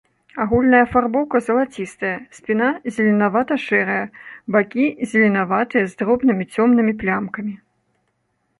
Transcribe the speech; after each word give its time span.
Агульная 0.43 0.77
афарбоўка 0.85 1.41
залацістая, 1.47 2.13
спіна 2.37 2.69
зеленавата-шэрая, 2.95 3.99
бакі 4.55 4.87
зеленаватыя 5.15 5.83
з 5.93 6.03
дробнымі 6.03 6.43
цёмнымі 6.57 6.93
плямкамі. 7.03 7.53